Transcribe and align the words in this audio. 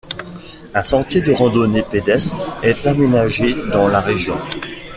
Un 0.73 0.81
sentier 0.81 1.21
de 1.21 1.31
randonnée 1.31 1.83
pédestre 1.83 2.35
est 2.63 2.87
aménagé 2.87 3.53
dans 3.71 3.87
la 3.87 3.99
région. 4.01 4.35